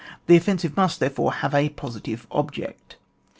[0.25, 2.95] The ofiPensive must, therefore, have & positive object.